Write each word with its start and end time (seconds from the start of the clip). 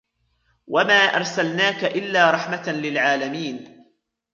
وَمَا 0.67 0.93
أَرْسَلْنَاكَ 1.15 1.83
إِلَّا 1.83 2.31
رَحْمَةً 2.31 2.69
لِلْعَالَمِينَ 2.69 3.85